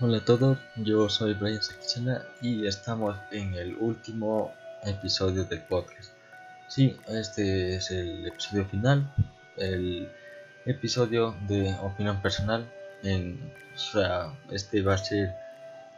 Hola 0.00 0.18
a 0.18 0.24
todos, 0.24 0.58
yo 0.76 1.08
soy 1.08 1.34
Brian 1.34 1.60
Sequichena 1.60 2.22
y 2.40 2.68
estamos 2.68 3.16
en 3.32 3.54
el 3.54 3.76
último 3.80 4.54
episodio 4.84 5.42
del 5.42 5.60
podcast. 5.62 6.12
Sí, 6.68 6.96
este 7.08 7.74
es 7.74 7.90
el 7.90 8.24
episodio 8.24 8.64
final, 8.66 9.12
el 9.56 10.08
episodio 10.66 11.34
de 11.48 11.74
opinión 11.82 12.22
personal. 12.22 12.64
O 13.02 13.76
sea, 13.76 14.32
este 14.52 14.82
va 14.82 14.94
a 14.94 14.98
ser 14.98 15.34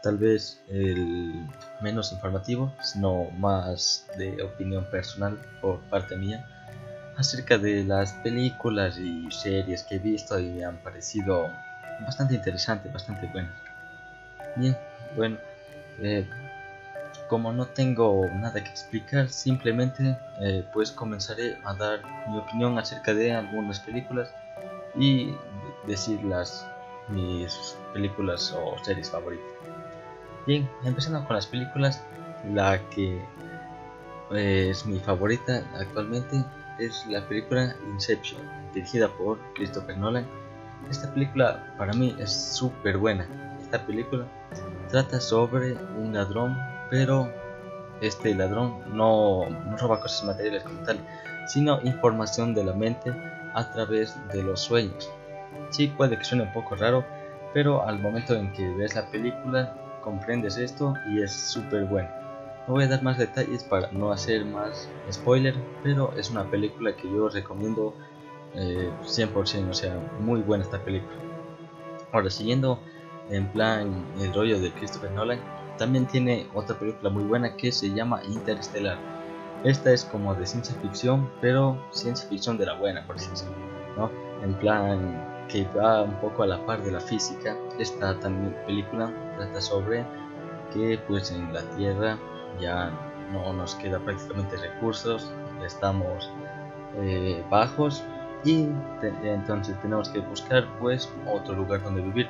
tal 0.02 0.16
vez 0.16 0.62
el 0.70 1.46
menos 1.82 2.10
informativo, 2.10 2.74
sino 2.82 3.30
más 3.32 4.06
de 4.16 4.42
opinión 4.42 4.86
personal 4.86 5.38
por 5.60 5.78
parte 5.90 6.16
mía 6.16 6.48
acerca 7.18 7.58
de 7.58 7.84
las 7.84 8.14
películas 8.24 8.96
y 8.96 9.30
series 9.30 9.82
que 9.82 9.96
he 9.96 9.98
visto 9.98 10.38
y 10.38 10.48
me 10.48 10.64
han 10.64 10.78
parecido 10.78 11.50
bastante 12.00 12.34
interesantes, 12.34 12.90
bastante 12.90 13.26
buenas. 13.26 13.69
Bien, 14.56 14.76
bueno, 15.16 15.38
eh, 16.00 16.28
como 17.28 17.52
no 17.52 17.66
tengo 17.66 18.26
nada 18.34 18.62
que 18.62 18.70
explicar, 18.70 19.28
simplemente 19.28 20.16
eh, 20.40 20.64
pues 20.72 20.90
comenzaré 20.90 21.56
a 21.64 21.74
dar 21.74 22.00
mi 22.28 22.38
opinión 22.38 22.78
acerca 22.78 23.14
de 23.14 23.32
algunas 23.32 23.80
películas 23.80 24.34
y 24.96 25.34
decir 25.86 26.22
las 26.24 26.66
mis 27.08 27.76
películas 27.92 28.52
o 28.52 28.76
series 28.84 29.10
favoritas. 29.10 29.46
Bien, 30.46 30.68
empezando 30.84 31.24
con 31.26 31.36
las 31.36 31.46
películas, 31.46 32.02
la 32.52 32.80
que 32.90 33.22
eh, 34.32 34.68
es 34.70 34.86
mi 34.86 34.98
favorita 34.98 35.64
actualmente 35.78 36.44
es 36.78 37.06
la 37.06 37.26
película 37.28 37.76
Inception, 37.92 38.40
dirigida 38.72 39.08
por 39.08 39.38
Christopher 39.54 39.96
Nolan. 39.98 40.26
Esta 40.90 41.12
película 41.12 41.74
para 41.76 41.92
mí 41.92 42.16
es 42.18 42.32
súper 42.32 42.96
buena. 42.96 43.26
Esta 43.70 43.86
película 43.86 44.26
trata 44.90 45.20
sobre 45.20 45.74
un 45.96 46.12
ladrón, 46.12 46.58
pero 46.90 47.32
este 48.00 48.34
ladrón 48.34 48.82
no, 48.92 49.48
no 49.48 49.76
roba 49.76 50.00
cosas 50.00 50.24
materiales 50.24 50.64
como 50.64 50.80
tal, 50.80 50.98
sino 51.46 51.80
información 51.84 52.52
de 52.52 52.64
la 52.64 52.72
mente 52.72 53.14
a 53.54 53.70
través 53.70 54.16
de 54.32 54.42
los 54.42 54.58
sueños. 54.58 55.08
Sí, 55.70 55.86
puede 55.86 56.18
que 56.18 56.24
suene 56.24 56.42
un 56.42 56.52
poco 56.52 56.74
raro, 56.74 57.04
pero 57.54 57.86
al 57.86 58.00
momento 58.00 58.34
en 58.34 58.52
que 58.54 58.68
ves 58.74 58.96
la 58.96 59.08
película 59.08 59.72
comprendes 60.02 60.56
esto 60.56 60.94
y 61.08 61.22
es 61.22 61.32
súper 61.32 61.84
bueno. 61.84 62.08
No 62.66 62.74
voy 62.74 62.82
a 62.82 62.88
dar 62.88 63.04
más 63.04 63.18
detalles 63.18 63.62
para 63.62 63.88
no 63.92 64.10
hacer 64.10 64.44
más 64.46 64.88
spoiler, 65.12 65.54
pero 65.84 66.12
es 66.16 66.28
una 66.28 66.42
película 66.42 66.96
que 66.96 67.08
yo 67.08 67.28
recomiendo 67.28 67.94
eh, 68.56 68.90
100%, 69.04 69.70
o 69.70 69.74
sea, 69.74 69.96
muy 70.18 70.40
buena 70.40 70.64
esta 70.64 70.82
película. 70.82 71.14
Ahora, 72.10 72.30
siguiendo 72.30 72.80
en 73.30 73.46
plan 73.48 74.04
el 74.20 74.32
rollo 74.34 74.60
de 74.60 74.70
Christopher 74.72 75.10
Nolan, 75.12 75.40
también 75.78 76.06
tiene 76.06 76.46
otra 76.54 76.78
película 76.78 77.10
muy 77.10 77.24
buena 77.24 77.56
que 77.56 77.72
se 77.72 77.90
llama 77.90 78.22
Interstellar. 78.24 78.98
Esta 79.64 79.92
es 79.92 80.04
como 80.04 80.34
de 80.34 80.46
ciencia 80.46 80.74
ficción, 80.80 81.30
pero 81.40 81.78
ciencia 81.90 82.28
ficción 82.28 82.58
de 82.58 82.66
la 82.66 82.74
buena, 82.74 83.06
por 83.06 83.16
decirlo, 83.16 83.54
¿no? 83.96 84.10
En 84.42 84.54
plan 84.54 85.46
que 85.48 85.66
va 85.76 86.02
un 86.02 86.14
poco 86.20 86.42
a 86.42 86.46
la 86.46 86.64
par 86.64 86.82
de 86.82 86.92
la 86.92 87.00
física. 87.00 87.56
Esta 87.78 88.18
también 88.20 88.56
película 88.66 89.12
trata 89.36 89.60
sobre 89.60 90.04
que 90.72 90.98
pues 91.08 91.30
en 91.30 91.52
la 91.52 91.62
Tierra 91.76 92.18
ya 92.60 92.90
no 93.32 93.52
nos 93.52 93.74
queda 93.76 93.98
prácticamente 93.98 94.56
recursos, 94.56 95.30
estamos 95.64 96.30
eh, 96.96 97.44
bajos 97.50 98.02
y 98.44 98.68
entonces 99.22 99.80
tenemos 99.82 100.08
que 100.08 100.20
buscar 100.20 100.66
pues 100.78 101.08
otro 101.30 101.54
lugar 101.54 101.82
donde 101.82 102.02
vivir, 102.02 102.28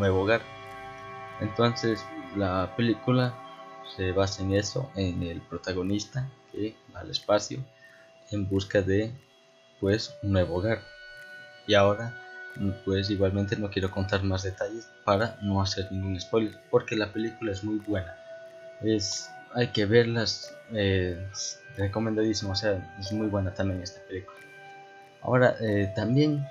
nuevo 0.00 0.22
hogar. 0.22 0.42
Entonces 1.40 2.04
la 2.36 2.74
película 2.76 3.34
se 3.96 4.12
basa 4.12 4.42
en 4.42 4.54
eso, 4.54 4.90
en 4.96 5.22
el 5.22 5.40
protagonista 5.40 6.28
que 6.52 6.74
va 6.94 7.00
al 7.00 7.10
espacio 7.10 7.58
en 8.30 8.48
busca 8.48 8.82
de 8.82 9.12
pues 9.80 10.16
un 10.22 10.32
nuevo 10.32 10.56
hogar. 10.56 10.82
Y 11.66 11.74
ahora 11.74 12.14
pues 12.84 13.10
igualmente 13.10 13.56
no 13.56 13.70
quiero 13.70 13.90
contar 13.90 14.24
más 14.24 14.42
detalles 14.42 14.88
para 15.04 15.38
no 15.40 15.62
hacer 15.62 15.90
ningún 15.92 16.20
spoiler 16.20 16.58
porque 16.70 16.96
la 16.96 17.12
película 17.12 17.52
es 17.52 17.62
muy 17.62 17.78
buena. 17.78 18.16
Es 18.82 19.30
hay 19.54 19.68
que 19.68 19.86
verlas, 19.86 20.54
eh, 20.72 21.26
recomendadísimo, 21.76 22.52
o 22.52 22.54
sea, 22.54 22.96
es 23.00 23.12
muy 23.12 23.26
buena 23.26 23.52
también 23.52 23.82
esta 23.82 24.00
película. 24.06 24.38
Ahora, 25.22 25.56
eh, 25.60 25.92
también 25.94 26.46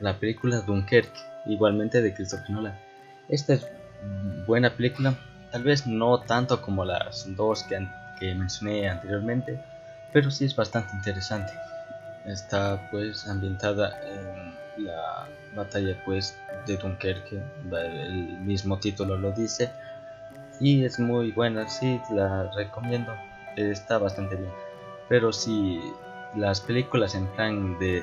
la 0.00 0.18
película 0.18 0.60
Dunkerque, 0.60 1.20
igualmente 1.46 2.02
de 2.02 2.14
Christopher 2.14 2.50
Nolan. 2.50 2.78
Esta 3.28 3.54
es 3.54 3.68
buena 4.46 4.70
película, 4.70 5.14
tal 5.50 5.62
vez 5.62 5.86
no 5.86 6.20
tanto 6.20 6.60
como 6.60 6.84
las 6.84 7.26
dos 7.36 7.62
que, 7.64 7.86
que 8.18 8.34
mencioné 8.34 8.88
anteriormente, 8.88 9.58
pero 10.12 10.30
sí 10.30 10.44
es 10.44 10.54
bastante 10.54 10.94
interesante. 10.94 11.52
Está 12.26 12.88
pues 12.90 13.26
ambientada 13.28 13.98
en 14.06 14.84
la 14.84 15.28
batalla 15.54 15.96
pues 16.04 16.36
de 16.66 16.76
Dunkerque, 16.76 17.42
el 17.72 18.38
mismo 18.40 18.78
título 18.78 19.16
lo 19.16 19.32
dice, 19.32 19.70
y 20.60 20.84
es 20.84 20.98
muy 20.98 21.32
buena, 21.32 21.68
sí, 21.68 22.00
la 22.10 22.50
recomiendo, 22.52 23.12
está 23.56 23.98
bastante 23.98 24.36
bien. 24.36 24.52
Pero 25.08 25.32
si 25.32 25.80
las 26.36 26.60
películas 26.60 27.14
en 27.14 27.26
plan 27.28 27.78
de, 27.78 28.02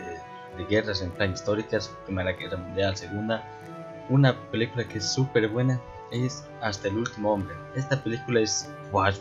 guerras, 0.69 1.01
en 1.01 1.12
plan 1.12 1.34
históricas, 1.34 1.91
Primera 2.06 2.31
Guerra 2.34 2.57
Mundial, 2.57 2.95
Segunda, 2.95 3.44
una 4.09 4.35
película 4.51 4.84
que 4.88 5.00
es 5.00 5.06
súper 5.06 5.47
buena 5.50 5.79
es 6.12 6.45
Hasta 6.62 6.89
el 6.89 6.97
Último 6.97 7.34
Hombre. 7.34 7.56
Esta 7.75 8.01
película 8.01 8.41
es 8.41 8.69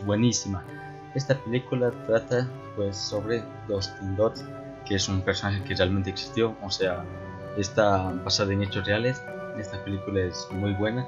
buenísima. 0.05 0.63
Esta 1.15 1.35
película 1.35 1.91
trata 2.07 2.47
pues 2.75 2.97
sobre 2.97 3.43
Dustin 3.67 4.15
Dot, 4.15 4.35
que 4.85 4.95
es 4.95 5.07
un 5.07 5.21
personaje 5.21 5.63
que 5.63 5.75
realmente 5.75 6.09
existió, 6.09 6.55
o 6.61 6.69
sea, 6.69 7.03
está 7.57 8.11
basada 8.23 8.53
en 8.53 8.63
hechos 8.63 8.85
reales. 8.85 9.21
Esta 9.57 9.83
película 9.83 10.21
es 10.21 10.47
muy 10.51 10.73
buena, 10.73 11.07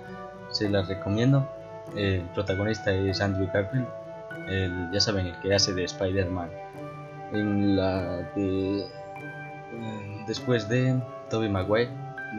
se 0.51 0.69
la 0.69 0.83
recomiendo 0.83 1.47
el 1.95 2.21
protagonista 2.33 2.91
es 2.91 3.21
Andrew 3.21 3.47
Garfield, 3.53 3.87
el, 4.47 4.89
ya 4.91 4.99
saben, 4.99 5.27
el 5.27 5.39
que 5.41 5.53
hace 5.53 5.73
de 5.73 5.83
Spider-Man. 5.83 6.49
En 7.31 7.75
la 7.75 8.31
de. 8.35 8.87
Después 10.27 10.69
de 10.69 11.01
Tobey 11.29 11.49
Maguire, 11.49 11.89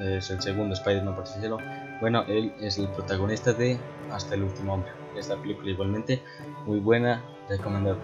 es 0.01 0.31
el 0.31 0.41
segundo 0.41 0.75
Spider-Man 0.75 1.15
por 1.15 1.25
decirlo. 1.25 1.59
Bueno, 2.01 2.25
él 2.27 2.53
es 2.61 2.79
el 2.79 2.89
protagonista 2.89 3.53
de 3.53 3.79
Hasta 4.11 4.35
el 4.35 4.43
último 4.43 4.75
hombre. 4.75 4.91
Esta 5.17 5.37
película, 5.37 5.71
igualmente, 5.71 6.23
muy 6.67 6.81
buena, 6.81 7.23
recomendable. 7.49 8.03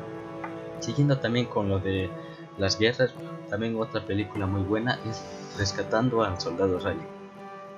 Siguiendo 0.80 1.18
también 1.18 1.46
con 1.46 1.68
lo 1.68 1.78
de 1.78 2.10
las 2.58 2.78
guerras, 2.78 3.14
también 3.48 3.76
otra 3.76 4.04
película 4.04 4.46
muy 4.46 4.62
buena 4.62 4.98
es 5.08 5.24
Rescatando 5.58 6.22
al 6.22 6.40
Soldado 6.40 6.78
Ryan. 6.78 7.06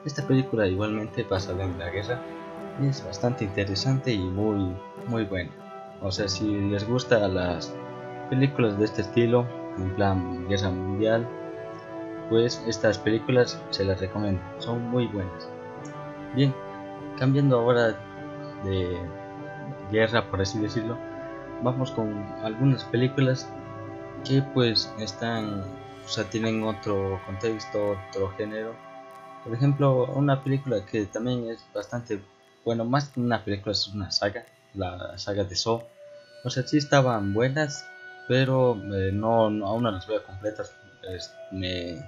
Esta 0.05 0.27
película, 0.27 0.67
igualmente, 0.67 1.23
basada 1.25 1.65
en 1.65 1.79
la 1.79 1.91
guerra, 1.91 2.21
es 2.83 3.05
bastante 3.05 3.45
interesante 3.45 4.13
y 4.13 4.19
muy 4.19 4.75
muy 5.07 5.25
buena. 5.25 5.51
O 6.01 6.11
sea, 6.11 6.29
si 6.29 6.47
les 6.47 6.87
gustan 6.87 7.35
las 7.35 7.73
películas 8.31 8.79
de 8.79 8.85
este 8.85 9.03
estilo, 9.03 9.47
en 9.79 9.95
plan 9.95 10.49
Guerra 10.49 10.71
Mundial, 10.71 11.27
pues 12.33 12.63
estas 12.67 12.97
películas 12.97 13.61
se 13.69 13.85
las 13.85 14.01
recomiendo, 14.01 14.41
son 14.59 14.89
muy 14.89 15.07
buenas. 15.07 15.47
Bien, 16.35 16.55
cambiando 17.19 17.59
ahora 17.59 17.89
de 18.65 18.99
guerra, 19.91 20.31
por 20.31 20.41
así 20.41 20.59
decirlo, 20.59 20.97
vamos 21.63 21.91
con 21.91 22.11
algunas 22.43 22.85
películas 22.85 23.47
que 24.25 24.41
pues 24.55 24.91
están, 24.99 25.63
o 26.07 26.09
sea, 26.09 26.25
tienen 26.25 26.65
otro 26.65 27.21
contexto, 27.27 27.99
otro 28.09 28.31
género. 28.39 28.73
Por 29.45 29.53
ejemplo, 29.53 30.07
una 30.15 30.43
película 30.43 30.87
que 30.87 31.05
también 31.05 31.51
es 31.51 31.63
bastante 31.75 32.19
bueno, 32.65 32.87
más 32.87 33.11
que 33.11 33.21
una 33.21 33.45
película 33.45 33.73
es 33.73 33.89
una 33.89 34.11
saga, 34.11 34.47
la 34.73 35.19
saga 35.19 35.45
de 35.45 35.55
Saw. 35.55 35.83
O 36.45 36.49
sea, 36.49 36.63
sí 36.63 36.79
estaban 36.79 37.35
buenas, 37.35 37.85
pero 38.27 38.75
eh, 38.95 39.11
no, 39.13 39.45
aún 39.67 39.83
no 39.83 39.91
las 39.91 40.07
veo 40.07 40.25
completas. 40.25 40.73
Me 41.51 41.99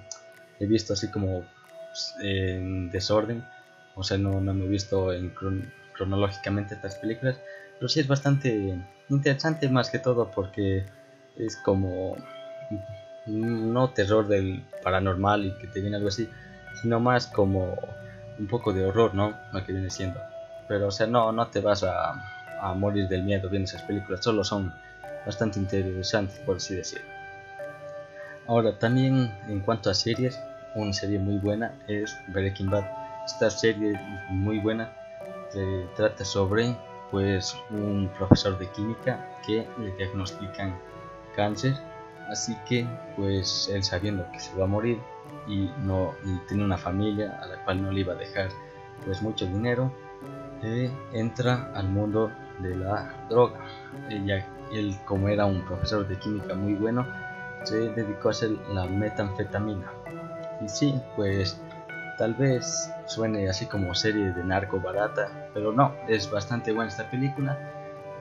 he 0.59 0.65
visto 0.65 0.93
así 0.93 1.09
como 1.09 1.43
pues, 1.89 2.15
en 2.21 2.89
desorden, 2.91 3.43
o 3.95 4.03
sea, 4.03 4.17
no, 4.17 4.39
me 4.41 4.65
he 4.65 4.67
visto 4.67 5.13
en 5.13 5.33
cronológicamente 5.93 6.75
estas 6.75 6.95
películas, 6.95 7.37
pero 7.79 7.87
sí 7.87 7.99
es 7.99 8.07
bastante 8.07 8.77
interesante 9.09 9.69
más 9.69 9.89
que 9.89 9.99
todo 9.99 10.31
porque 10.31 10.85
es 11.37 11.57
como 11.57 12.17
no 13.25 13.89
terror 13.91 14.27
del 14.27 14.63
paranormal 14.83 15.45
y 15.45 15.51
que 15.57 15.67
te 15.67 15.81
viene 15.81 15.97
algo 15.97 16.09
así, 16.09 16.29
sino 16.81 16.99
más 16.99 17.27
como 17.27 17.77
un 18.37 18.47
poco 18.47 18.73
de 18.73 18.85
horror, 18.85 19.15
¿no? 19.15 19.37
Lo 19.53 19.65
que 19.65 19.71
viene 19.71 19.89
siendo. 19.89 20.19
Pero, 20.67 20.87
o 20.87 20.91
sea, 20.91 21.07
no, 21.07 21.31
no 21.31 21.47
te 21.47 21.61
vas 21.61 21.83
a, 21.83 22.13
a 22.61 22.73
morir 22.73 23.07
del 23.07 23.23
miedo 23.23 23.49
viendo 23.49 23.69
esas 23.69 23.83
películas, 23.83 24.23
solo 24.23 24.43
son 24.43 24.73
bastante 25.25 25.59
interesantes, 25.59 26.37
por 26.39 26.57
así 26.57 26.75
decirlo. 26.75 27.14
Ahora, 28.47 28.77
también 28.77 29.33
en 29.47 29.59
cuanto 29.61 29.89
a 29.89 29.93
series, 29.93 30.39
una 30.75 30.93
serie 30.93 31.19
muy 31.19 31.37
buena 31.37 31.73
es 31.87 32.15
Breaking 32.27 32.69
Bad. 32.69 32.85
Esta 33.25 33.49
serie 33.49 33.99
muy 34.29 34.59
buena, 34.59 34.91
este, 35.55 35.87
trata 35.95 36.25
sobre 36.25 36.75
pues 37.11 37.55
un 37.69 38.09
profesor 38.17 38.57
de 38.59 38.67
química 38.71 39.25
que 39.45 39.65
le 39.79 39.95
diagnostican 39.95 40.75
cáncer 41.35 41.73
así 42.29 42.57
que 42.67 42.85
pues 43.15 43.69
él 43.71 43.83
sabiendo 43.83 44.29
que 44.31 44.39
se 44.39 44.53
va 44.57 44.65
a 44.65 44.67
morir 44.67 44.99
y 45.47 45.69
no 45.83 46.13
tiene 46.47 46.63
una 46.63 46.77
familia 46.77 47.39
a 47.41 47.45
la 47.45 47.63
cual 47.63 47.81
no 47.81 47.91
le 47.91 48.01
iba 48.01 48.13
a 48.13 48.17
dejar 48.17 48.49
pues 49.05 49.21
mucho 49.21 49.45
dinero 49.45 49.91
eh, 50.63 50.91
entra 51.13 51.71
al 51.75 51.87
mundo 51.87 52.31
de 52.59 52.75
la 52.75 53.13
droga 53.29 53.59
ella 54.09 54.45
él 54.73 54.97
como 55.05 55.29
era 55.29 55.45
un 55.45 55.61
profesor 55.61 56.07
de 56.07 56.17
química 56.17 56.55
muy 56.55 56.73
bueno 56.73 57.05
se 57.65 57.89
dedicó 57.89 58.29
a 58.29 58.31
hacer 58.31 58.51
la 58.69 58.85
metanfetamina 58.85 59.91
y 60.63 60.69
sí 60.69 60.95
pues 61.15 61.59
tal 62.17 62.33
vez 62.33 62.89
suene 63.05 63.49
así 63.49 63.65
como 63.65 63.93
serie 63.93 64.31
de 64.31 64.43
narco 64.43 64.79
barata 64.79 65.49
pero 65.53 65.71
no 65.71 65.93
es 66.07 66.29
bastante 66.31 66.71
buena 66.71 66.89
esta 66.89 67.09
película 67.09 67.57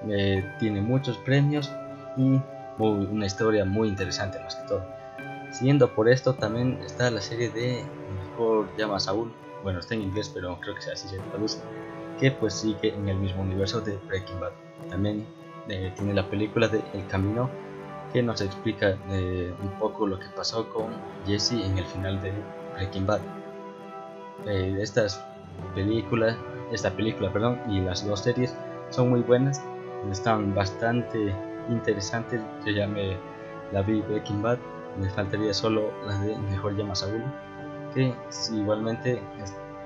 eh, 0.08 0.44
tiene 0.58 0.80
muchos 0.82 1.16
premios 1.18 1.70
y 2.16 2.40
una 2.78 3.26
historia 3.26 3.64
muy 3.64 3.88
interesante 3.88 4.38
más 4.40 4.56
que 4.56 4.68
todo. 4.68 4.84
Siguiendo 5.52 5.94
por 5.94 6.08
esto 6.08 6.34
también 6.34 6.80
está 6.84 7.10
la 7.10 7.20
serie 7.20 7.50
de 7.50 7.84
Mejor 8.30 8.68
llama 8.76 8.98
Saúl, 8.98 9.32
bueno 9.62 9.78
está 9.78 9.94
en 9.94 10.02
inglés 10.02 10.30
pero 10.32 10.58
creo 10.60 10.74
que 10.74 10.90
así 10.90 11.08
se 11.08 11.18
traduce, 11.18 11.60
que 12.18 12.32
pues 12.32 12.54
sigue 12.54 12.94
en 12.94 13.08
el 13.08 13.16
mismo 13.16 13.42
universo 13.42 13.80
de 13.80 13.96
Breaking 14.08 14.40
Bad. 14.40 14.52
También 14.90 15.26
eh, 15.68 15.92
tiene 15.96 16.14
la 16.14 16.28
película 16.28 16.68
de 16.68 16.82
El 16.92 17.06
Camino 17.06 17.48
que 18.14 18.22
nos 18.22 18.40
explica 18.40 18.96
eh, 19.10 19.52
un 19.60 19.70
poco 19.80 20.06
lo 20.06 20.20
que 20.20 20.26
pasó 20.36 20.68
con 20.68 20.86
Jesse 21.26 21.54
en 21.54 21.76
el 21.76 21.84
final 21.84 22.22
de 22.22 22.32
Breaking 22.74 23.06
Bad. 23.06 23.20
Eh, 24.46 24.78
estas 24.80 25.26
películas, 25.74 26.36
esta 26.70 26.92
película 26.92 27.32
perdón, 27.32 27.60
y 27.68 27.80
las 27.80 28.06
dos 28.06 28.20
series 28.20 28.56
son 28.90 29.10
muy 29.10 29.20
buenas, 29.22 29.60
están 30.12 30.54
bastante 30.54 31.34
interesante 31.68 32.40
Yo 32.64 32.70
ya 32.70 32.86
me 32.86 33.16
la 33.72 33.82
vi 33.82 34.00
Breaking 34.02 34.42
Bad. 34.42 34.58
Me 35.00 35.10
faltaría 35.10 35.52
solo 35.52 35.90
la 36.06 36.16
de 36.20 36.38
Mejor 36.38 36.76
llama 36.76 36.94
Saúl, 36.94 37.24
que 37.94 38.14
igualmente 38.52 39.20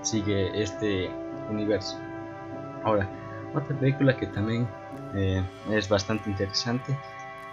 sigue 0.03 0.63
este 0.63 1.11
universo. 1.49 1.99
Ahora, 2.85 3.09
otra 3.55 3.75
película 3.79 4.15
que 4.15 4.27
también 4.27 4.69
eh, 5.15 5.43
es 5.71 5.89
bastante 5.89 6.29
interesante 6.29 6.95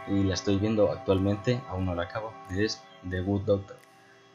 y 0.08 0.24
la 0.24 0.34
estoy 0.34 0.58
viendo 0.58 0.92
actualmente, 0.92 1.62
aún 1.70 1.86
no 1.86 1.96
la 1.96 2.04
acabo, 2.04 2.34
es 2.52 2.82
The 3.10 3.22
Good 3.22 3.46
Doctor. 3.46 3.78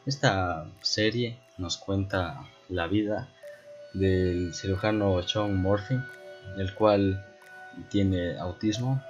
Esta 0.07 0.67
serie 0.81 1.39
nos 1.59 1.77
cuenta 1.77 2.49
la 2.69 2.87
vida 2.87 3.29
del 3.95 4.55
cirujano 4.55 5.23
Sean 5.23 5.57
Murphy, 5.57 5.97
el 6.57 6.75
cual 6.75 7.25
tiene 7.91 8.39
autismo 8.39 9.03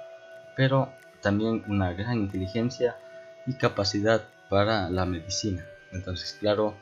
pero 0.55 0.93
también 1.21 1.63
una 1.67 1.93
gran 1.93 2.17
inteligencia 2.19 2.95
y 3.47 3.53
capacidad 3.53 4.21
para 4.49 4.89
la 4.89 5.05
medicina. 5.05 5.65
Entonces, 5.91 6.37
claro, 6.39 6.75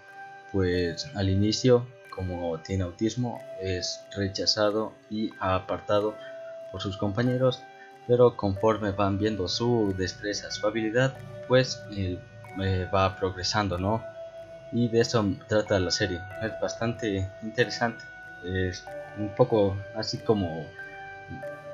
pues 0.52 1.10
al 1.16 1.30
inicio, 1.30 1.88
como 2.14 2.60
tiene 2.60 2.84
autismo, 2.84 3.42
es 3.62 4.02
rechazado 4.16 4.94
y 5.10 5.32
apartado 5.40 6.16
por 6.72 6.82
sus 6.82 6.98
compañeros, 6.98 7.62
pero 8.10 8.36
conforme 8.36 8.90
van 8.90 9.20
viendo 9.20 9.48
su 9.48 9.94
destreza, 9.96 10.50
su 10.50 10.66
habilidad, 10.66 11.16
pues 11.48 11.80
eh, 11.96 12.18
va 12.92 13.16
progresando, 13.16 13.78
¿no? 13.78 14.04
Y 14.72 14.88
de 14.88 15.02
eso 15.02 15.24
trata 15.48 15.80
la 15.80 15.92
serie. 15.92 16.20
Es 16.42 16.60
bastante 16.60 17.30
interesante. 17.44 18.04
Es 18.44 18.84
un 19.20 19.30
poco 19.36 19.78
así 19.96 20.18
como 20.18 20.66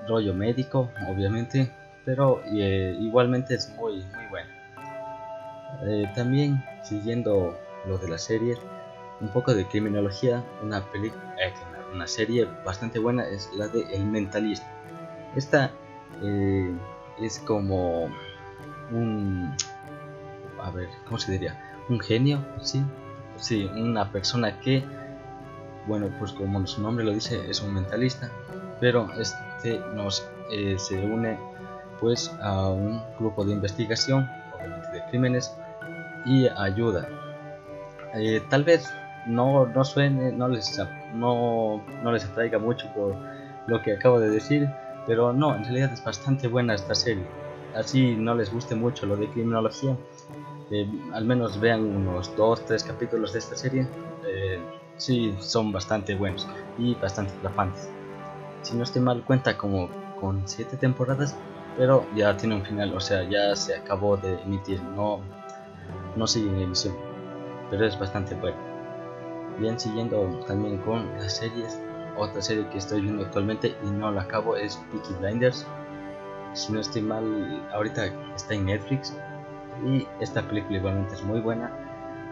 rollo 0.09 0.33
médico, 0.33 0.91
obviamente, 1.07 1.71
pero 2.03 2.43
eh, 2.53 2.97
igualmente 2.99 3.55
es 3.55 3.69
muy 3.69 4.03
muy 4.03 4.25
buena. 4.29 4.49
Eh, 5.83 6.11
también 6.15 6.61
siguiendo 6.83 7.57
lo 7.87 7.97
de 7.97 8.09
la 8.09 8.17
serie, 8.17 8.57
un 9.21 9.29
poco 9.29 9.53
de 9.53 9.65
criminología, 9.65 10.43
una 10.61 10.81
película, 10.91 11.23
eh, 11.41 11.53
una 11.93 12.07
serie 12.07 12.45
bastante 12.65 12.99
buena 12.99 13.25
es 13.25 13.49
la 13.55 13.69
de 13.69 13.83
El 13.95 14.03
Mentalista. 14.05 14.67
Esta 15.37 15.71
es 17.19 17.39
como 17.39 18.09
un, 18.91 19.55
a 20.61 20.71
ver, 20.71 20.89
¿cómo 21.05 21.17
se 21.19 21.31
diría? 21.31 21.59
Un 21.89 21.99
genio, 21.99 22.43
sí, 22.61 22.83
sí, 23.37 23.69
una 23.75 24.11
persona 24.11 24.59
que, 24.59 24.83
bueno, 25.87 26.09
pues 26.19 26.31
como 26.31 26.65
su 26.65 26.81
nombre 26.81 27.05
lo 27.05 27.11
dice, 27.11 27.49
es 27.49 27.61
un 27.61 27.73
mentalista, 27.73 28.31
pero 28.79 29.09
este 29.19 29.79
nos 29.93 30.27
se 30.77 31.05
une 31.05 31.37
pues 31.99 32.31
a 32.41 32.69
un 32.69 33.01
grupo 33.19 33.45
de 33.45 33.53
investigación, 33.53 34.29
obviamente 34.53 34.91
de 34.91 35.03
crímenes, 35.09 35.55
y 36.25 36.47
ayuda. 36.47 37.07
Eh, 38.13 38.41
tal 38.49 38.63
vez 38.63 38.91
no, 39.25 39.65
no 39.67 39.83
suene, 39.83 40.31
no 40.31 40.47
les, 40.47 40.79
no, 41.13 41.83
no 42.03 42.11
les 42.11 42.25
atraiga 42.25 42.59
mucho 42.59 42.91
por 42.93 43.15
lo 43.67 43.81
que 43.81 43.93
acabo 43.93 44.19
de 44.19 44.29
decir, 44.29 44.69
pero 45.05 45.33
no, 45.33 45.55
en 45.55 45.63
realidad 45.63 45.91
es 45.93 46.03
bastante 46.03 46.47
buena 46.47 46.73
esta 46.75 46.95
serie. 46.95 47.25
Así 47.73 48.15
no 48.15 48.35
les 48.35 48.51
guste 48.51 48.75
mucho 48.75 49.05
lo 49.05 49.17
de 49.17 49.29
criminología, 49.29 49.97
eh, 50.71 50.87
al 51.13 51.25
menos 51.25 51.59
vean 51.59 51.83
unos 51.83 52.35
2-3 52.35 52.83
capítulos 52.83 53.33
de 53.33 53.39
esta 53.39 53.55
serie. 53.55 53.87
Eh, 54.27 54.59
sí, 54.97 55.35
son 55.39 55.71
bastante 55.71 56.15
buenos 56.15 56.47
y 56.77 56.95
bastante 56.95 57.33
atrapantes. 57.37 57.89
Si 58.61 58.75
no 58.75 58.83
estoy 58.83 59.01
mal, 59.01 59.23
cuenta 59.23 59.57
como 59.57 59.89
con 60.19 60.47
7 60.47 60.77
temporadas 60.77 61.35
pero 61.77 62.05
ya 62.15 62.35
tiene 62.37 62.55
un 62.55 62.63
final, 62.63 62.93
o 62.95 62.99
sea, 62.99 63.23
ya 63.23 63.55
se 63.55 63.75
acabó 63.75 64.17
de 64.17 64.41
emitir, 64.41 64.81
no, 64.95 65.19
no 66.15 66.27
sigue 66.27 66.49
en 66.49 66.61
emisión, 66.61 66.95
pero 67.69 67.85
es 67.85 67.99
bastante 67.99 68.35
bueno. 68.35 68.57
Bien, 69.59 69.79
siguiendo 69.79 70.21
también 70.47 70.77
con 70.79 71.05
las 71.17 71.37
series, 71.37 71.79
otra 72.17 72.41
serie 72.41 72.67
que 72.69 72.77
estoy 72.77 73.01
viendo 73.01 73.23
actualmente 73.23 73.75
y 73.83 73.87
no 73.87 74.11
la 74.11 74.23
acabo 74.23 74.55
es 74.55 74.77
Peaky 74.91 75.13
Blinders. 75.19 75.65
Si 76.53 76.71
no 76.71 76.79
estoy 76.79 77.01
mal, 77.01 77.67
ahorita 77.73 78.05
está 78.35 78.53
en 78.53 78.65
Netflix 78.65 79.13
y 79.85 80.07
esta 80.21 80.47
película 80.47 80.77
igualmente 80.77 81.15
es 81.15 81.23
muy 81.23 81.41
buena, 81.41 81.71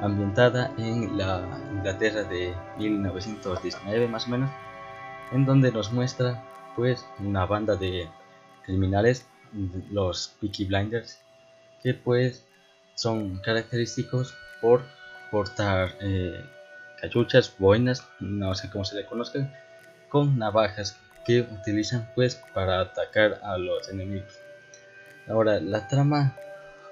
ambientada 0.02 0.72
en 0.78 1.18
la 1.18 1.42
Inglaterra 1.72 2.24
de 2.24 2.54
1919 2.78 4.08
más 4.08 4.28
o 4.28 4.32
menos, 4.32 4.50
en 5.32 5.46
donde 5.46 5.72
nos 5.72 5.92
muestra 5.92 6.44
pues 6.76 7.06
una 7.20 7.46
banda 7.46 7.76
de 7.76 8.10
criminales 8.66 9.28
los 9.92 10.36
Peaky 10.40 10.66
Blinders, 10.66 11.22
que 11.82 11.94
pues 11.94 12.46
son 12.96 13.38
característicos 13.40 14.34
por 14.62 14.84
portar 15.32 15.96
eh, 16.00 16.44
cachuchas, 17.02 17.54
boinas, 17.58 18.08
no 18.20 18.56
sé 18.56 18.70
cómo 18.70 18.86
se 18.86 18.96
le 18.96 19.06
conozcan, 19.06 19.54
con 20.14 20.38
navajas 20.38 20.96
que 21.26 21.42
utilizan 21.42 22.08
pues 22.14 22.36
para 22.54 22.80
atacar 22.80 23.42
a 23.44 23.58
los 23.58 23.90
enemigos. 23.90 24.40
Ahora, 25.28 25.60
la 25.60 25.88
trama 25.88 26.38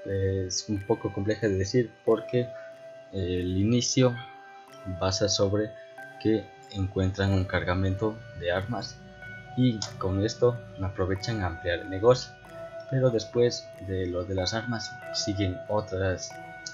es 0.05 0.67
un 0.67 0.81
poco 0.81 1.13
compleja 1.13 1.47
de 1.47 1.57
decir 1.57 1.91
porque 2.03 2.49
el 3.13 3.57
inicio 3.57 4.15
basa 4.99 5.29
sobre 5.29 5.69
que 6.19 6.43
encuentran 6.71 7.31
un 7.31 7.45
cargamento 7.45 8.17
de 8.39 8.51
armas 8.51 8.97
y 9.55 9.79
con 9.99 10.25
esto 10.25 10.59
aprovechan 10.81 11.41
a 11.41 11.47
ampliar 11.47 11.79
el 11.79 11.89
negocio 11.89 12.31
pero 12.91 13.09
después 13.09 13.67
de 13.87 14.05
lo 14.05 14.25
de 14.25 14.35
las 14.35 14.53
armas 14.53 14.93
siguen 15.13 15.57
otras, 15.69 16.29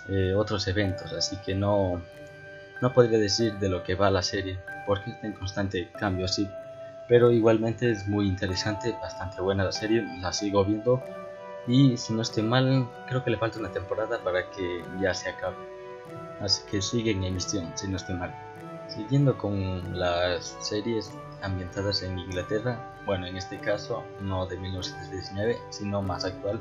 eh, 0.09 0.33
otros 0.33 0.67
eventos, 0.67 1.13
así 1.13 1.37
que 1.37 1.53
no, 1.53 2.01
no 2.81 2.93
podría 2.93 3.19
decir 3.19 3.57
de 3.59 3.69
lo 3.69 3.83
que 3.83 3.95
va 3.95 4.11
la 4.11 4.21
serie, 4.21 4.59
porque 4.85 5.11
está 5.11 5.27
en 5.27 5.33
constante 5.33 5.89
cambio, 5.99 6.27
sí, 6.27 6.49
pero 7.07 7.31
igualmente 7.31 7.91
es 7.91 8.07
muy 8.07 8.27
interesante, 8.27 8.91
bastante 9.01 9.41
buena 9.41 9.63
la 9.63 9.71
serie, 9.71 10.03
la 10.21 10.33
sigo 10.33 10.65
viendo 10.65 11.01
y 11.67 11.97
si 11.97 12.13
no 12.13 12.21
estoy 12.21 12.43
mal, 12.43 12.87
creo 13.07 13.23
que 13.23 13.31
le 13.31 13.37
falta 13.37 13.59
una 13.59 13.71
temporada 13.71 14.19
para 14.23 14.49
que 14.51 14.83
ya 15.01 15.13
se 15.13 15.29
acabe, 15.29 15.55
así 16.41 16.63
que 16.69 16.81
sigue 16.81 17.11
en 17.11 17.23
emisión, 17.23 17.71
si 17.75 17.87
no 17.87 17.97
estoy 17.97 18.15
mal. 18.15 18.33
Siguiendo 18.87 19.37
con 19.37 19.99
las 19.99 20.55
series 20.61 21.11
ambientadas 21.41 22.03
en 22.03 22.17
Inglaterra, 22.17 22.79
bueno, 23.05 23.25
en 23.25 23.37
este 23.37 23.57
caso 23.59 24.03
no 24.21 24.45
de 24.45 24.57
1919, 24.57 25.57
sino 25.69 26.01
más 26.01 26.25
actual, 26.25 26.59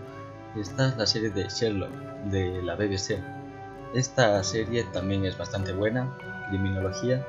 está 0.56 0.94
la 0.96 1.06
serie 1.06 1.30
de 1.30 1.48
Sherlock 1.48 1.92
de 2.30 2.62
la 2.62 2.74
BBC. 2.74 3.20
Esta 3.96 4.44
serie 4.44 4.84
también 4.92 5.24
es 5.24 5.38
bastante 5.38 5.72
buena, 5.72 6.14
criminología, 6.50 7.26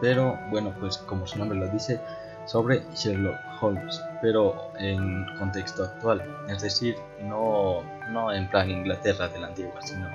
pero 0.00 0.36
bueno, 0.50 0.74
pues 0.80 0.98
como 0.98 1.28
su 1.28 1.38
nombre 1.38 1.56
lo 1.56 1.68
dice, 1.68 2.00
sobre 2.44 2.82
Sherlock 2.92 3.36
Holmes, 3.60 4.02
pero 4.20 4.72
en 4.80 5.24
contexto 5.38 5.84
actual, 5.84 6.20
es 6.48 6.60
decir, 6.60 6.96
no, 7.22 7.84
no 8.10 8.32
en 8.32 8.50
plan 8.50 8.68
Inglaterra 8.68 9.28
de 9.28 9.38
la 9.38 9.46
antigua, 9.46 9.80
sino 9.80 10.08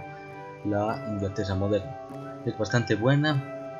la 0.65 1.07
Inglaterra 1.09 1.55
moderna. 1.55 1.97
Es 2.45 2.57
bastante 2.57 2.95
buena, 2.95 3.79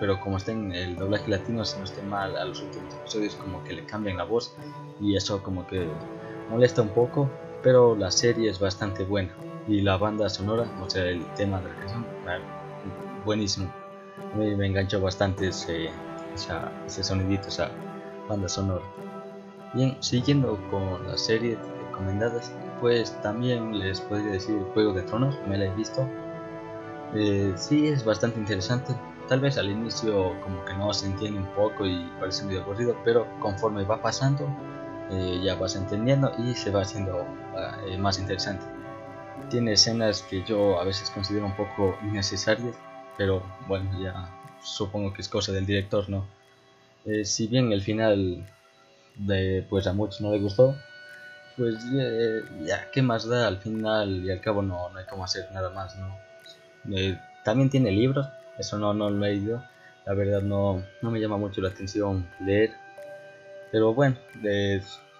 pero 0.00 0.18
como 0.18 0.38
está 0.38 0.50
en 0.50 0.72
el 0.72 0.96
doblaje 0.96 1.30
latino, 1.30 1.64
si 1.64 1.78
no 1.78 1.84
esté 1.84 2.02
mal, 2.02 2.36
a 2.36 2.44
los 2.44 2.60
últimos 2.60 2.92
episodios 2.92 3.36
como 3.36 3.62
que 3.62 3.74
le 3.74 3.86
cambian 3.86 4.16
la 4.16 4.24
voz 4.24 4.52
y 5.00 5.14
eso 5.14 5.44
como 5.44 5.64
que 5.68 5.86
molesta 6.50 6.82
un 6.82 6.88
poco, 6.88 7.30
pero 7.62 7.94
la 7.94 8.10
serie 8.10 8.50
es 8.50 8.58
bastante 8.58 9.04
buena 9.04 9.32
y 9.66 9.80
la 9.80 9.96
banda 9.96 10.28
sonora, 10.28 10.66
o 10.80 10.88
sea, 10.88 11.04
el 11.04 11.24
tema 11.34 11.60
de 11.60 11.68
la 11.68 11.74
canción, 11.76 12.06
buenísimo. 13.24 13.70
A 14.32 14.36
mí 14.36 14.54
me 14.54 14.66
enganchó 14.66 15.00
bastante 15.00 15.48
ese, 15.48 15.90
ese 16.86 17.02
sonidito, 17.02 17.48
esa 17.48 17.70
banda 18.28 18.48
sonora. 18.48 18.84
Bien, 19.72 19.96
siguiendo 20.00 20.58
con 20.70 21.06
la 21.06 21.16
serie 21.16 21.58
recomendadas, 21.86 22.52
pues 22.80 23.10
también 23.22 23.78
les 23.78 24.00
podría 24.00 24.32
decir 24.32 24.60
Juego 24.74 24.92
de 24.92 25.02
Tronos, 25.02 25.36
me 25.48 25.58
la 25.58 25.66
he 25.66 25.74
visto. 25.74 26.08
Eh, 27.14 27.52
sí, 27.56 27.88
es 27.88 28.04
bastante 28.04 28.38
interesante. 28.38 28.94
Tal 29.28 29.40
vez 29.40 29.56
al 29.56 29.70
inicio 29.70 30.38
como 30.42 30.64
que 30.64 30.74
no 30.74 30.92
se 30.92 31.06
entiende 31.06 31.40
un 31.40 31.46
poco 31.54 31.86
y 31.86 32.04
parece 32.20 32.44
medio 32.44 32.62
aburrido, 32.62 32.94
pero 33.04 33.26
conforme 33.40 33.84
va 33.84 34.02
pasando 34.02 34.46
eh, 35.10 35.40
ya 35.42 35.54
vas 35.54 35.76
entendiendo 35.76 36.32
y 36.38 36.54
se 36.54 36.70
va 36.70 36.82
haciendo 36.82 37.24
eh, 37.88 37.96
más 37.98 38.18
interesante. 38.18 38.64
Tiene 39.50 39.72
escenas 39.72 40.22
que 40.22 40.42
yo 40.44 40.80
a 40.80 40.84
veces 40.84 41.10
considero 41.10 41.46
un 41.46 41.56
poco 41.56 41.98
innecesarias, 42.02 42.74
pero 43.16 43.42
bueno, 43.66 43.90
ya 44.00 44.28
supongo 44.62 45.12
que 45.12 45.22
es 45.22 45.28
cosa 45.28 45.52
del 45.52 45.66
director, 45.66 46.08
¿no? 46.08 46.26
si 47.24 47.48
bien 47.48 47.70
el 47.70 47.82
final 47.82 48.46
de, 49.16 49.66
pues 49.68 49.86
a 49.86 49.92
muchos 49.92 50.22
no 50.22 50.32
les 50.32 50.40
gustó, 50.40 50.74
pues 51.56 51.76
ya, 52.64 52.90
¿qué 52.90 53.02
más 53.02 53.28
da? 53.28 53.46
Al 53.46 53.58
final 53.58 54.24
y 54.24 54.30
al 54.30 54.40
cabo 54.40 54.62
no, 54.62 54.88
no 54.90 54.98
hay 54.98 55.04
como 55.06 55.24
hacer 55.24 55.50
nada 55.52 55.70
más, 55.70 55.96
¿no? 55.96 56.16
Eh, 56.96 57.18
también 57.44 57.70
tiene 57.70 57.92
libros, 57.92 58.26
eso 58.58 58.78
no, 58.78 58.92
no 58.94 59.10
lo 59.10 59.24
he 59.24 59.34
leído, 59.34 59.62
la 60.04 60.14
verdad 60.14 60.42
no, 60.42 60.82
no 61.00 61.10
me 61.10 61.20
llama 61.20 61.36
mucho 61.36 61.60
la 61.60 61.68
atención 61.68 62.26
leer, 62.40 62.72
pero 63.70 63.94
bueno, 63.94 64.16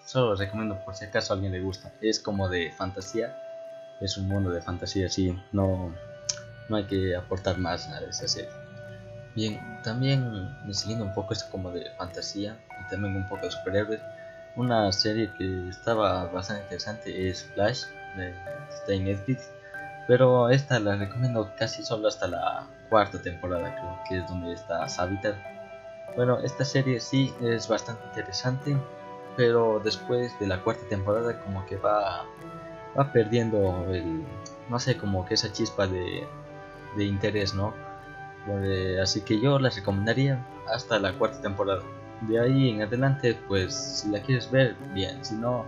solo 0.05 0.31
lo 0.31 0.37
recomiendo 0.37 0.79
por 0.85 0.95
si 0.95 1.05
acaso 1.05 1.33
a 1.33 1.35
alguien 1.35 1.53
le 1.53 1.61
gusta, 1.61 1.93
es 2.01 2.19
como 2.19 2.49
de 2.49 2.73
fantasía, 2.73 3.37
es 4.05 4.17
un 4.17 4.29
mundo 4.29 4.51
de 4.51 4.61
fantasía, 4.61 5.09
sí, 5.09 5.37
no, 5.53 5.95
no 6.69 6.77
hay 6.77 6.85
que 6.85 7.17
aportar 7.17 7.59
más 7.59 7.89
a 7.89 8.01
esa 8.01 8.29
serie. 8.29 8.51
Bien, 9.35 9.59
también 9.83 10.49
siguiendo 10.71 11.05
un 11.05 11.15
poco 11.15 11.33
esto 11.33 11.47
como 11.51 11.73
de 11.73 11.91
fantasía 11.97 12.57
y 12.81 12.91
también 12.91 13.17
un 13.17 13.29
poco 13.29 13.47
de 13.47 13.51
superhéroes, 13.51 14.01
una 14.57 14.93
serie 14.93 15.33
que 15.37 15.69
estaba 15.69 16.27
bastante 16.27 16.63
interesante 16.63 17.29
es 17.29 17.43
Flash, 17.55 17.83
de, 18.17 19.01
Netflix, 19.01 19.51
pero 20.07 20.49
esta 20.51 20.79
la 20.79 20.95
recomiendo 20.97 21.51
casi 21.59 21.83
solo 21.83 22.07
hasta 22.07 22.29
la 22.29 22.67
cuarta 22.89 23.21
temporada, 23.21 23.75
creo 23.75 23.99
que 24.09 24.19
es 24.19 24.29
donde 24.29 24.53
está 24.53 24.89
Savitar. 24.89 25.35
Bueno, 26.15 26.39
esta 26.41 26.65
serie 26.65 27.01
sí 27.01 27.35
es 27.43 27.67
bastante 27.67 28.05
interesante, 28.07 28.77
pero 29.37 29.81
después 29.83 30.39
de 30.39 30.47
la 30.47 30.61
cuarta 30.63 30.87
temporada 30.89 31.37
como 31.41 31.67
que 31.67 31.77
va, 31.77 32.25
va 32.99 33.13
perdiendo 33.13 33.87
el, 33.91 34.25
no 34.69 34.79
sé, 34.79 34.97
como 34.97 35.25
que 35.25 35.35
esa 35.35 35.53
chispa 35.53 35.87
de, 35.87 36.27
de 36.97 37.05
interés, 37.05 37.55
¿no? 37.55 37.75
así 39.03 39.23
que 39.23 39.41
yo 39.41 39.59
la 39.59 39.71
recomendaría 39.71 40.47
hasta 40.69 40.99
la 40.99 41.15
cuarta 41.15 41.41
temporada 41.41 41.81
de 42.29 42.41
ahí 42.41 42.71
en 42.71 42.83
adelante, 42.83 43.39
pues 43.49 43.75
si 43.75 44.11
la 44.11 44.21
quieres 44.21 44.51
ver, 44.51 44.77
bien, 44.95 45.25
si 45.25 45.35
no, 45.35 45.65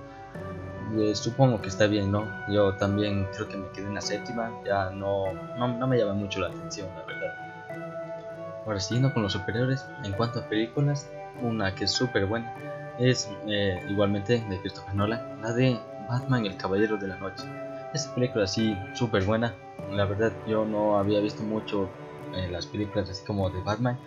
eh, 0.96 1.14
supongo 1.14 1.60
que 1.60 1.68
está 1.68 1.86
bien, 1.86 2.12
¿no? 2.12 2.24
Yo 2.48 2.74
también 2.74 3.26
creo 3.34 3.48
que 3.48 3.56
me 3.56 3.68
quedé 3.70 3.86
en 3.86 3.94
la 3.94 4.00
séptima, 4.00 4.50
ya 4.64 4.90
no, 4.90 5.32
no, 5.58 5.86
me 5.86 5.98
llama 5.98 6.14
mucho 6.14 6.40
la 6.40 6.48
atención, 6.48 6.88
la 6.96 7.02
verdad. 7.02 8.62
Ahora, 8.64 8.80
siguiendo 8.80 9.12
con 9.12 9.22
los 9.22 9.32
superiores, 9.32 9.84
en 10.04 10.12
cuanto 10.12 10.40
a 10.40 10.48
películas, 10.48 11.08
una 11.42 11.74
que 11.74 11.84
es 11.84 11.90
súper 11.90 12.26
buena 12.26 12.54
es 12.98 13.30
eh, 13.46 13.84
igualmente 13.90 14.42
de 14.48 14.58
Christopher 14.60 14.94
Nolan, 14.94 15.42
la 15.42 15.52
de 15.52 15.78
Batman, 16.08 16.46
el 16.46 16.56
Caballero 16.56 16.96
de 16.96 17.08
la 17.08 17.16
Noche. 17.16 17.44
Esta 17.92 18.14
película 18.14 18.46
sí, 18.46 18.76
súper 18.94 19.24
buena, 19.24 19.54
la 19.90 20.04
verdad 20.04 20.32
yo 20.46 20.64
no 20.64 20.98
había 20.98 21.20
visto 21.20 21.42
mucho 21.42 21.88
en 22.34 22.52
las 22.52 22.66
películas 22.66 23.08
así 23.08 23.24
como 23.24 23.48
de 23.50 23.62
Batman, 23.62 23.98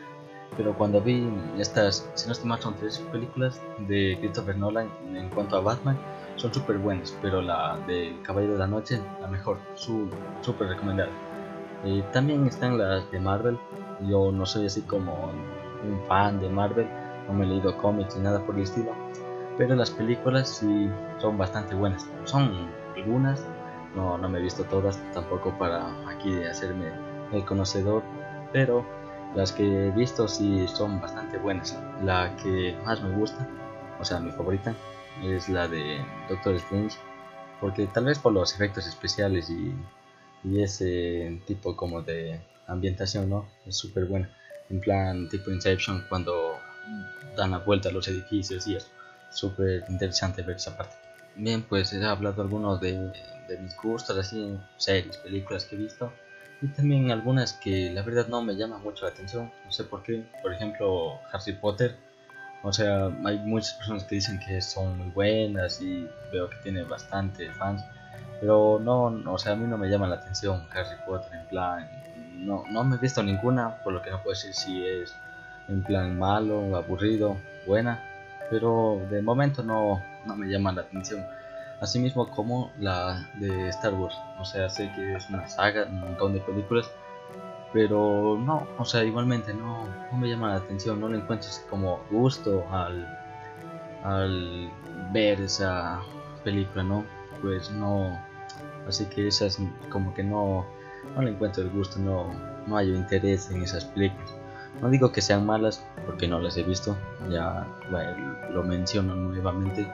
pero 0.57 0.73
cuando 0.73 1.01
vi 1.01 1.27
estas, 1.57 2.09
si 2.15 2.27
no 2.27 2.33
estoy 2.33 2.49
mal, 2.49 2.59
son 2.59 2.75
tres 2.75 2.99
películas 3.11 3.61
de 3.87 4.17
Christopher 4.19 4.57
Nolan 4.57 4.89
en 5.13 5.29
cuanto 5.29 5.55
a 5.55 5.61
Batman, 5.61 5.97
son 6.35 6.53
súper 6.53 6.77
buenas, 6.77 7.15
pero 7.21 7.41
la 7.41 7.77
de 7.87 8.17
Caballero 8.23 8.53
de 8.53 8.59
la 8.59 8.67
Noche, 8.67 9.01
la 9.21 9.27
mejor, 9.27 9.57
súper 9.75 10.67
recomendada. 10.67 11.11
Eh, 11.85 12.03
también 12.11 12.45
están 12.45 12.77
las 12.77 13.09
de 13.11 13.19
Marvel, 13.19 13.57
yo 14.07 14.31
no 14.31 14.45
soy 14.45 14.65
así 14.65 14.81
como 14.81 15.31
un 15.83 16.01
fan 16.07 16.39
de 16.41 16.49
Marvel, 16.49 16.87
no 17.27 17.33
me 17.33 17.45
he 17.45 17.47
leído 17.47 17.77
cómics 17.77 18.15
ni 18.17 18.23
nada 18.23 18.39
por 18.45 18.55
el 18.55 18.63
estilo, 18.63 18.91
pero 19.59 19.75
las 19.75 19.91
películas 19.91 20.47
sí 20.47 20.89
son 21.19 21.37
bastante 21.37 21.75
buenas. 21.75 22.07
Son 22.23 22.69
algunas, 22.95 23.45
no, 23.93 24.17
no 24.17 24.29
me 24.29 24.39
he 24.39 24.41
visto 24.41 24.63
todas, 24.63 24.97
tampoco 25.11 25.53
para 25.59 26.09
aquí 26.09 26.33
hacerme 26.45 26.85
el 27.33 27.43
conocedor, 27.43 28.01
pero 28.53 28.85
las 29.35 29.51
que 29.51 29.87
he 29.87 29.91
visto 29.91 30.29
sí 30.29 30.65
son 30.69 31.01
bastante 31.01 31.37
buenas. 31.37 31.77
La 32.05 32.37
que 32.37 32.73
más 32.85 33.01
me 33.03 33.13
gusta, 33.17 33.45
o 33.99 34.05
sea, 34.05 34.21
mi 34.21 34.31
favorita, 34.31 34.73
es 35.25 35.49
la 35.49 35.67
de 35.67 35.99
Doctor 36.29 36.55
Strange. 36.55 36.97
Porque 37.59 37.85
tal 37.87 38.05
vez 38.05 38.17
por 38.17 38.31
los 38.31 38.55
efectos 38.55 38.87
especiales 38.87 39.49
y, 39.49 39.75
ese 40.57 41.41
tipo 41.45 41.75
como 41.75 42.01
de 42.01 42.39
ambientación, 42.65 43.29
¿no? 43.29 43.45
Es 43.65 43.75
súper 43.75 44.05
buena. 44.05 44.29
En 44.69 44.79
plan 44.79 45.27
tipo 45.27 45.51
Inception 45.51 46.05
cuando 46.07 46.53
dan 47.35 47.51
la 47.51 47.57
vuelta 47.57 47.89
a 47.89 47.91
los 47.91 48.07
edificios 48.07 48.65
y 48.65 48.77
es 48.77 48.89
súper 49.29 49.85
interesante 49.89 50.41
ver 50.41 50.57
esa 50.57 50.75
parte. 50.75 50.95
Bien, 51.35 51.63
pues 51.63 51.93
he 51.93 52.03
hablado 52.05 52.41
algunos 52.41 52.81
de, 52.81 53.11
de 53.47 53.57
mis 53.59 53.75
gustos, 53.77 54.17
así, 54.17 54.57
series, 54.77 55.17
películas 55.17 55.65
que 55.65 55.75
he 55.75 55.79
visto 55.79 56.11
y 56.61 56.67
también 56.67 57.11
algunas 57.11 57.53
que 57.53 57.91
la 57.91 58.01
verdad 58.01 58.27
no 58.27 58.41
me 58.41 58.55
llaman 58.55 58.83
mucho 58.83 59.05
la 59.05 59.11
atención, 59.11 59.51
no 59.65 59.71
sé 59.71 59.85
por 59.85 60.03
qué, 60.03 60.25
por 60.41 60.53
ejemplo 60.53 61.19
Harry 61.31 61.53
Potter, 61.53 61.95
o 62.63 62.73
sea, 62.73 63.09
hay 63.23 63.37
muchas 63.39 63.73
personas 63.75 64.03
que 64.03 64.15
dicen 64.15 64.39
que 64.39 64.61
son 64.61 64.97
muy 64.97 65.07
buenas 65.11 65.81
y 65.81 66.09
veo 66.31 66.49
que 66.49 66.57
tiene 66.57 66.83
bastante 66.83 67.49
fans, 67.53 67.83
pero 68.41 68.79
no, 68.81 69.05
o 69.31 69.37
sea, 69.37 69.53
a 69.53 69.55
mí 69.55 69.67
no 69.67 69.77
me 69.77 69.89
llama 69.89 70.07
la 70.07 70.15
atención 70.15 70.67
Harry 70.71 70.97
Potter 71.05 71.31
en 71.39 71.47
plan, 71.47 71.89
no, 72.33 72.63
no 72.69 72.83
me 72.83 72.97
he 72.97 72.99
visto 72.99 73.23
ninguna, 73.23 73.81
por 73.83 73.93
lo 73.93 74.01
que 74.01 74.11
no 74.11 74.21
puedo 74.21 74.35
decir 74.35 74.53
si 74.53 74.85
es 74.85 75.15
en 75.69 75.83
plan 75.83 76.17
malo, 76.17 76.75
aburrido, 76.75 77.37
buena, 77.65 78.03
pero 78.49 79.01
de 79.09 79.21
momento 79.21 79.63
no, 79.63 80.01
no 80.25 80.35
me 80.35 80.47
llama 80.47 80.71
la 80.71 80.81
atención 80.81 81.23
asimismo 81.79 82.29
como 82.29 82.71
la 82.79 83.29
de 83.39 83.69
Star 83.69 83.93
Wars. 83.93 84.15
O 84.39 84.45
sea, 84.45 84.69
sé 84.69 84.91
que 84.95 85.15
es 85.15 85.29
una 85.29 85.47
saga, 85.47 85.85
un 85.85 86.01
montón 86.01 86.33
de 86.33 86.39
películas, 86.41 86.91
pero 87.73 88.37
no, 88.37 88.67
o 88.77 88.85
sea, 88.85 89.03
igualmente 89.03 89.53
no, 89.53 89.85
no 90.11 90.17
me 90.17 90.27
llama 90.27 90.49
la 90.49 90.55
atención, 90.55 90.99
no 90.99 91.09
le 91.09 91.17
encuentro 91.17 91.49
como 91.69 91.99
gusto 92.11 92.65
al, 92.71 93.07
al 94.03 94.71
ver 95.11 95.41
esa 95.41 96.01
película, 96.43 96.83
¿no? 96.83 97.05
Pues 97.41 97.71
no, 97.71 98.19
así 98.87 99.05
que 99.05 99.27
esas 99.27 99.59
como 99.89 100.13
que 100.13 100.23
no, 100.23 100.65
no 101.15 101.21
le 101.21 101.31
encuentro 101.31 101.63
el 101.63 101.69
gusto, 101.69 101.99
no, 101.99 102.33
no 102.67 102.77
hay 102.77 102.89
interés 102.89 103.49
en 103.51 103.63
esas 103.63 103.85
películas. 103.85 104.38
No 104.81 104.89
digo 104.89 105.11
que 105.11 105.21
sean 105.21 105.45
malas 105.45 105.83
porque 106.05 106.27
no 106.27 106.39
las 106.39 106.55
he 106.57 106.63
visto, 106.63 106.95
ya 107.29 107.67
lo 108.51 108.63
menciono 108.63 109.13
nuevamente, 109.15 109.85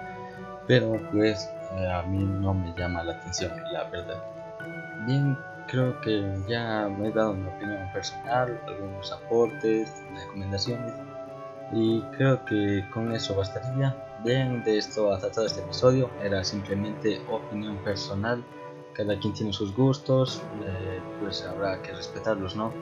pero 0.68 1.00
pues 1.12 1.50
eh, 1.78 1.88
a 1.88 2.04
mí 2.04 2.24
no 2.24 2.54
me 2.54 2.74
llama 2.78 3.04
la 3.04 3.14
atención, 3.14 3.52
la 3.72 3.86
verdad. 3.86 4.24
Bien, 5.08 5.38
creo 5.68 6.00
que 6.02 6.24
ya 6.48 6.88
me 6.88 7.08
he 7.08 7.12
dado 7.12 7.34
mi 7.34 7.48
opinión 7.48 7.92
personal, 7.94 8.60
algunos 8.68 9.12
aportes, 9.12 9.92
recomendaciones 10.14 10.94
y 11.72 12.02
creo 12.18 12.44
que 12.46 12.86
con 12.94 13.12
eso 13.12 13.36
bastaría. 13.36 13.96
Bien, 14.24 14.64
de 14.64 14.78
esto 14.78 15.14
ha 15.14 15.20
tratado 15.20 15.46
este 15.46 15.62
episodio, 15.62 16.10
era 16.24 16.44
simplemente 16.44 17.22
opinión 17.28 17.78
personal, 17.78 18.44
cada 18.94 19.20
quien 19.20 19.34
tiene 19.34 19.52
sus 19.52 19.76
gustos, 19.76 20.42
eh, 20.64 21.02
pues 21.20 21.44
habrá 21.44 21.82
que 21.82 21.92
respetarlos, 21.94 22.56
¿no? 22.56 22.74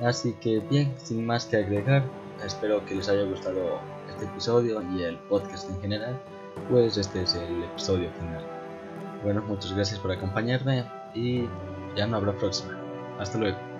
Así 0.00 0.32
que 0.34 0.60
bien, 0.60 0.94
sin 0.98 1.24
más 1.24 1.46
que 1.46 1.56
agregar, 1.58 2.04
espero 2.44 2.84
que 2.84 2.94
les 2.96 3.08
haya 3.08 3.22
gustado 3.24 3.78
este 4.10 4.24
episodio 4.24 4.82
y 4.92 5.02
el 5.02 5.16
podcast 5.18 5.70
en 5.70 5.80
general 5.80 6.20
pues 6.70 6.96
este 6.96 7.22
es 7.22 7.34
el 7.34 7.64
episodio 7.64 8.10
final. 8.12 8.42
Bueno, 9.22 9.42
muchas 9.42 9.72
gracias 9.72 9.98
por 10.00 10.12
acompañarme 10.12 10.84
y 11.14 11.48
ya 11.96 12.06
no 12.06 12.16
habrá 12.16 12.32
próxima. 12.36 12.78
Hasta 13.18 13.38
luego. 13.38 13.73